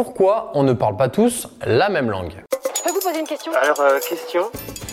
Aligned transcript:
Pourquoi 0.00 0.52
on 0.54 0.62
ne 0.62 0.74
parle 0.74 0.96
pas 0.96 1.08
tous 1.08 1.48
la 1.66 1.88
même 1.88 2.08
langue 2.08 2.30
Je 2.76 2.82
peux 2.84 2.92
vous 2.92 3.00
poser 3.00 3.18
une 3.18 3.26
question 3.26 3.50
Alors, 3.60 3.80
euh, 3.80 3.98
question 3.98 4.42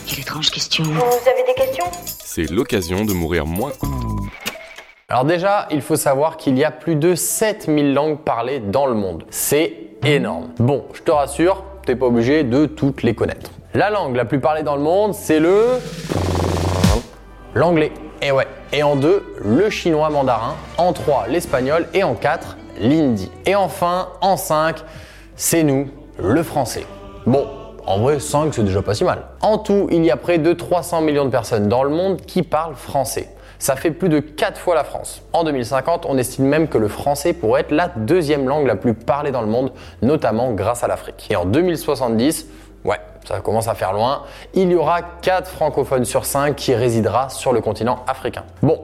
Quelle 0.08 0.22
étrange 0.22 0.50
question. 0.50 0.84
Vous 0.84 1.30
avez 1.30 1.44
des 1.46 1.54
questions 1.54 1.86
C'est 2.02 2.50
l'occasion 2.50 3.06
de 3.06 3.14
mourir 3.14 3.46
moins. 3.46 3.72
Alors 5.08 5.24
déjà, 5.24 5.68
il 5.70 5.84
faut 5.84 5.96
savoir 5.96 6.38
qu'il 6.38 6.58
y 6.58 6.64
a 6.64 6.72
plus 6.72 6.96
de 6.96 7.14
7000 7.14 7.94
langues 7.94 8.18
parlées 8.18 8.60
dans 8.60 8.88
le 8.88 8.96
monde. 8.96 9.26
C'est 9.30 9.76
énorme. 10.04 10.50
Bon, 10.58 10.86
je 10.96 11.04
te 11.04 11.12
rassure, 11.12 11.64
t'es 11.86 11.96
pas 11.96 12.08
obligé 12.08 12.44
de 12.44 12.66
toutes 12.66 13.04
les 13.04 13.14
connaître. 13.14 13.52
La 13.76 13.92
langue 13.92 14.16
la 14.16 14.26
plus 14.26 14.40
parlée 14.40 14.64
dans 14.64 14.76
le 14.76 14.82
monde, 14.82 15.14
c'est 15.14 15.40
le... 15.40 15.78
L'anglais. 17.54 17.92
Et 18.24 18.32
ouais. 18.32 18.48
Et 18.74 18.82
en 18.82 18.96
deux, 18.96 19.24
le 19.40 19.70
chinois 19.70 20.10
mandarin. 20.10 20.56
En 20.80 20.94
trois, 20.94 21.28
l'espagnol. 21.28 21.88
Et 21.94 22.02
en 22.02 22.16
quatre, 22.16 22.58
l'hindi. 22.80 23.32
Et 23.46 23.56
enfin, 23.56 24.10
en 24.22 24.38
cinq, 24.38 24.84
c'est 25.36 25.64
nous, 25.64 25.90
le 26.18 26.44
français. 26.44 26.86
Bon, 27.26 27.48
en 27.88 28.00
vrai, 28.00 28.20
5, 28.20 28.54
c'est 28.54 28.64
déjà 28.64 28.82
pas 28.82 28.96
si 28.96 29.04
mal. 29.04 29.24
En 29.42 29.58
tout, 29.58 29.88
il 29.92 30.04
y 30.04 30.10
a 30.10 30.18
près 30.18 30.38
de 30.38 30.54
300 30.54 31.02
millions 31.02 31.26
de 31.26 31.30
personnes 31.30 31.68
dans 31.68 31.84
le 31.84 31.90
monde 31.90 32.22
qui 32.22 32.42
parlent 32.42 32.76
français. 32.76 33.30
Ça 33.60 33.76
fait 33.76 33.92
plus 33.92 34.10
de 34.10 34.20
4 34.20 34.60
fois 34.60 34.76
la 34.76 34.84
France. 34.84 35.22
En 35.34 35.44
2050, 35.44 36.06
on 36.08 36.18
estime 36.18 36.46
même 36.46 36.68
que 36.68 36.78
le 36.78 36.88
français 36.88 37.34
pourrait 37.34 37.62
être 37.62 37.72
la 37.72 37.88
deuxième 37.88 38.48
langue 38.48 38.66
la 38.66 38.76
plus 38.76 38.94
parlée 38.94 39.32
dans 39.32 39.42
le 39.42 39.48
monde, 39.48 39.72
notamment 40.02 40.52
grâce 40.54 40.84
à 40.84 40.88
l'Afrique. 40.88 41.28
Et 41.30 41.36
en 41.36 41.46
2070, 41.46 42.48
ouais, 42.84 43.00
ça 43.26 43.40
commence 43.40 43.68
à 43.68 43.76
faire 43.76 43.94
loin, 43.94 44.24
il 44.54 44.72
y 44.72 44.76
aura 44.76 45.02
4 45.02 45.48
francophones 45.48 46.06
sur 46.06 46.26
5 46.26 46.56
qui 46.56 46.76
résidera 46.76 47.30
sur 47.30 47.54
le 47.54 47.62
continent 47.62 48.04
africain. 48.08 48.44
Bon, 48.62 48.80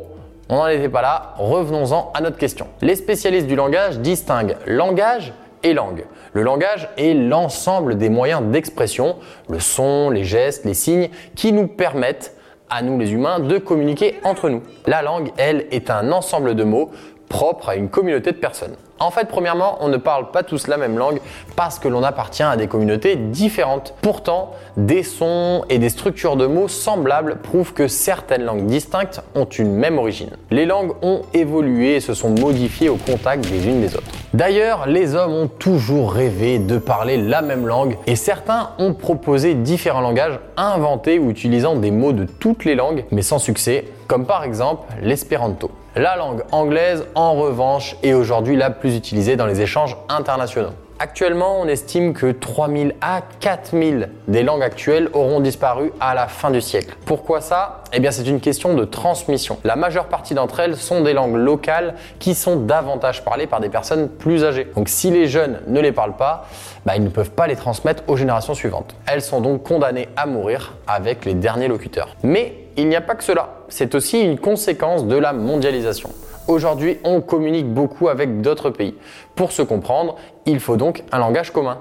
on 0.51 0.57
n'en 0.57 0.67
était 0.67 0.89
pas 0.89 1.01
là, 1.01 1.33
revenons-en 1.37 2.11
à 2.13 2.19
notre 2.19 2.37
question. 2.37 2.67
Les 2.81 2.95
spécialistes 2.95 3.47
du 3.47 3.55
langage 3.55 3.99
distinguent 3.99 4.57
langage 4.67 5.33
et 5.63 5.73
langue. 5.73 6.05
Le 6.33 6.43
langage 6.43 6.89
est 6.97 7.13
l'ensemble 7.13 7.97
des 7.97 8.09
moyens 8.09 8.43
d'expression, 8.43 9.15
le 9.49 9.61
son, 9.61 10.09
les 10.09 10.25
gestes, 10.25 10.65
les 10.65 10.73
signes, 10.73 11.09
qui 11.35 11.53
nous 11.53 11.67
permettent, 11.67 12.35
à 12.69 12.81
nous 12.81 12.99
les 12.99 13.13
humains, 13.13 13.39
de 13.39 13.57
communiquer 13.59 14.19
entre 14.25 14.49
nous. 14.49 14.61
La 14.87 15.01
langue, 15.01 15.31
elle, 15.37 15.67
est 15.71 15.89
un 15.89 16.11
ensemble 16.11 16.55
de 16.55 16.65
mots 16.65 16.91
propres 17.31 17.69
à 17.69 17.75
une 17.75 17.87
communauté 17.87 18.33
de 18.33 18.37
personnes. 18.37 18.75
En 18.99 19.09
fait, 19.09 19.29
premièrement, 19.29 19.77
on 19.79 19.87
ne 19.87 19.97
parle 19.97 20.29
pas 20.29 20.43
tous 20.43 20.67
la 20.67 20.77
même 20.77 20.97
langue 20.97 21.21
parce 21.55 21.79
que 21.79 21.87
l'on 21.87 22.03
appartient 22.03 22.43
à 22.43 22.55
des 22.55 22.67
communautés 22.67 23.15
différentes. 23.15 23.95
Pourtant, 24.01 24.51
des 24.77 25.01
sons 25.01 25.63
et 25.69 25.79
des 25.79 25.89
structures 25.89 26.35
de 26.35 26.45
mots 26.45 26.67
semblables 26.67 27.37
prouvent 27.37 27.73
que 27.73 27.87
certaines 27.87 28.43
langues 28.43 28.67
distinctes 28.67 29.21
ont 29.33 29.45
une 29.45 29.73
même 29.73 29.97
origine. 29.97 30.29
Les 30.51 30.67
langues 30.67 30.91
ont 31.01 31.21
évolué 31.33 31.95
et 31.95 31.99
se 31.99 32.13
sont 32.13 32.29
modifiées 32.29 32.89
au 32.89 32.97
contact 32.97 33.49
des 33.49 33.65
unes 33.65 33.81
des 33.81 33.95
autres. 33.95 34.11
D'ailleurs, 34.35 34.87
les 34.87 35.15
hommes 35.15 35.33
ont 35.33 35.47
toujours 35.47 36.13
rêvé 36.13 36.59
de 36.59 36.77
parler 36.77 37.17
la 37.17 37.41
même 37.41 37.65
langue 37.65 37.97
et 38.05 38.15
certains 38.15 38.71
ont 38.77 38.93
proposé 38.93 39.55
différents 39.55 40.01
langages 40.01 40.39
inventés 40.57 41.17
ou 41.17 41.31
utilisant 41.31 41.75
des 41.75 41.91
mots 41.91 42.13
de 42.13 42.25
toutes 42.25 42.65
les 42.65 42.75
langues, 42.75 43.05
mais 43.09 43.23
sans 43.23 43.39
succès, 43.39 43.85
comme 44.11 44.25
par 44.25 44.43
exemple 44.43 44.91
l'espéranto. 45.01 45.71
La 45.95 46.17
langue 46.17 46.43
anglaise, 46.51 47.05
en 47.15 47.35
revanche, 47.35 47.95
est 48.03 48.11
aujourd'hui 48.11 48.57
la 48.57 48.69
plus 48.69 48.97
utilisée 48.97 49.37
dans 49.37 49.45
les 49.45 49.61
échanges 49.61 49.95
internationaux. 50.09 50.71
Actuellement, 50.99 51.61
on 51.61 51.67
estime 51.67 52.13
que 52.13 52.29
3000 52.33 52.95
à 52.99 53.21
4000 53.39 54.09
des 54.27 54.43
langues 54.43 54.63
actuelles 54.63 55.07
auront 55.13 55.39
disparu 55.39 55.93
à 56.01 56.13
la 56.13 56.27
fin 56.27 56.51
du 56.51 56.59
siècle. 56.59 56.97
Pourquoi 57.05 57.39
ça? 57.39 57.85
Eh 57.93 58.01
bien, 58.01 58.11
c'est 58.11 58.27
une 58.27 58.41
question 58.41 58.73
de 58.73 58.83
transmission. 58.83 59.57
La 59.63 59.77
majeure 59.77 60.07
partie 60.07 60.33
d'entre 60.33 60.59
elles 60.59 60.75
sont 60.75 61.01
des 61.01 61.13
langues 61.13 61.37
locales 61.37 61.95
qui 62.19 62.35
sont 62.35 62.57
davantage 62.57 63.23
parlées 63.23 63.47
par 63.47 63.61
des 63.61 63.69
personnes 63.69 64.09
plus 64.09 64.43
âgées. 64.43 64.67
Donc, 64.75 64.89
si 64.89 65.09
les 65.09 65.27
jeunes 65.27 65.61
ne 65.67 65.79
les 65.79 65.93
parlent 65.93 66.17
pas, 66.17 66.47
bah, 66.85 66.97
ils 66.97 67.03
ne 67.03 67.09
peuvent 67.09 67.31
pas 67.31 67.47
les 67.47 67.55
transmettre 67.55 68.03
aux 68.07 68.17
générations 68.17 68.55
suivantes. 68.55 68.93
Elles 69.07 69.21
sont 69.21 69.39
donc 69.39 69.63
condamnées 69.63 70.09
à 70.17 70.25
mourir 70.25 70.73
avec 70.85 71.23
les 71.23 71.33
derniers 71.33 71.69
locuteurs. 71.69 72.17
Mais 72.23 72.57
il 72.77 72.87
n'y 72.87 72.95
a 72.95 73.01
pas 73.01 73.15
que 73.15 73.23
cela. 73.23 73.49
C'est 73.71 73.95
aussi 73.95 74.19
une 74.19 74.37
conséquence 74.37 75.07
de 75.07 75.15
la 75.15 75.31
mondialisation. 75.31 76.09
Aujourd'hui, 76.49 76.99
on 77.05 77.21
communique 77.21 77.73
beaucoup 77.73 78.09
avec 78.09 78.41
d'autres 78.41 78.69
pays. 78.69 78.97
Pour 79.33 79.53
se 79.53 79.61
comprendre, 79.61 80.17
il 80.45 80.59
faut 80.59 80.75
donc 80.75 81.03
un 81.13 81.19
langage 81.19 81.51
commun. 81.51 81.79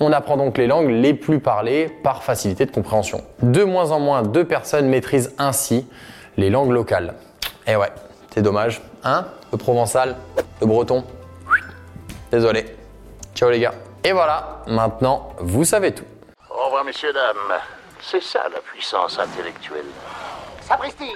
On 0.00 0.12
apprend 0.12 0.36
donc 0.36 0.58
les 0.58 0.66
langues 0.66 0.90
les 0.90 1.14
plus 1.14 1.40
parlées 1.40 1.88
par 1.88 2.22
facilité 2.22 2.66
de 2.66 2.70
compréhension. 2.70 3.22
De 3.42 3.64
moins 3.64 3.90
en 3.90 4.00
moins 4.00 4.22
de 4.22 4.42
personnes 4.42 4.86
maîtrisent 4.88 5.34
ainsi 5.38 5.86
les 6.36 6.50
langues 6.50 6.72
locales. 6.72 7.14
Eh 7.66 7.74
ouais, 7.76 7.90
c'est 8.34 8.42
dommage. 8.42 8.82
Hein 9.02 9.26
Le 9.50 9.56
provençal, 9.56 10.16
le 10.60 10.66
breton. 10.66 11.04
Désolé. 12.30 12.66
Ciao 13.34 13.48
les 13.48 13.60
gars. 13.60 13.74
Et 14.04 14.12
voilà, 14.12 14.62
maintenant, 14.66 15.30
vous 15.38 15.64
savez 15.64 15.92
tout. 15.92 16.04
Au 16.50 16.66
revoir, 16.66 16.84
messieurs, 16.84 17.14
dames. 17.14 17.58
C'est 18.02 18.22
ça 18.22 18.40
la 18.52 18.60
puissance 18.60 19.18
intellectuelle. 19.18 19.86
Sapristi 20.60 21.12